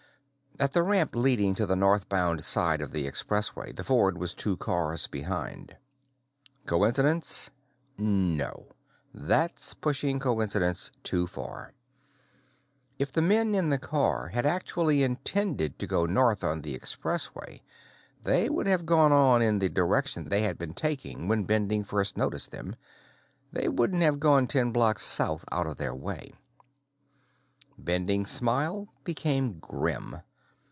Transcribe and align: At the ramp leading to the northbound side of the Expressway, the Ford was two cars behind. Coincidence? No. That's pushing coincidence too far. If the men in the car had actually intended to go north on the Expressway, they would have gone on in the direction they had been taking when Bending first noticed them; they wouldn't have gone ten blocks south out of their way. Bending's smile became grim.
At 0.59 0.73
the 0.73 0.83
ramp 0.83 1.15
leading 1.15 1.55
to 1.55 1.65
the 1.65 1.77
northbound 1.77 2.43
side 2.43 2.81
of 2.83 2.91
the 2.91 3.07
Expressway, 3.07 3.75
the 3.75 3.83
Ford 3.83 4.15
was 4.19 4.35
two 4.35 4.57
cars 4.57 5.07
behind. 5.07 5.75
Coincidence? 6.67 7.49
No. 7.97 8.67
That's 9.11 9.73
pushing 9.73 10.19
coincidence 10.19 10.91
too 11.03 11.25
far. 11.25 11.71
If 12.99 13.11
the 13.11 13.23
men 13.23 13.55
in 13.55 13.71
the 13.71 13.79
car 13.79 14.27
had 14.27 14.45
actually 14.45 15.01
intended 15.01 15.79
to 15.79 15.87
go 15.87 16.05
north 16.05 16.43
on 16.43 16.61
the 16.61 16.77
Expressway, 16.77 17.61
they 18.23 18.47
would 18.47 18.67
have 18.67 18.85
gone 18.85 19.13
on 19.13 19.41
in 19.41 19.57
the 19.57 19.69
direction 19.69 20.29
they 20.29 20.43
had 20.43 20.59
been 20.59 20.75
taking 20.75 21.27
when 21.27 21.45
Bending 21.45 21.83
first 21.83 22.17
noticed 22.17 22.51
them; 22.51 22.75
they 23.51 23.67
wouldn't 23.67 24.03
have 24.03 24.19
gone 24.19 24.45
ten 24.45 24.71
blocks 24.71 25.03
south 25.03 25.43
out 25.51 25.65
of 25.65 25.77
their 25.77 25.95
way. 25.95 26.33
Bending's 27.79 28.29
smile 28.29 28.93
became 29.03 29.57
grim. 29.57 30.17